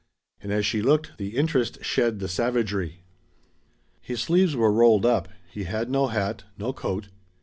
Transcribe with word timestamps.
And 0.41 0.51
as 0.51 0.65
she 0.65 0.81
looked, 0.81 1.19
the 1.19 1.37
interest 1.37 1.83
shed 1.83 2.17
the 2.17 2.27
savagery. 2.27 3.03
His 4.01 4.19
sleeves 4.19 4.55
were 4.55 4.73
rolled 4.73 5.05
up; 5.05 5.27
he 5.51 5.65
had 5.65 5.91
no 5.91 6.07
hat, 6.07 6.43
no 6.57 6.73
coat. 6.73 7.09